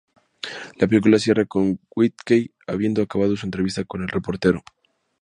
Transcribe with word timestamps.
La 0.79 0.87
película 0.87 1.19
cierra 1.19 1.45
con 1.45 1.79
Whittaker 1.95 2.47
habiendo 2.65 3.03
acabado 3.03 3.35
su 3.37 3.45
entrevista 3.45 3.83
con 3.85 4.01
el 4.01 4.07
reportero. 4.09 4.63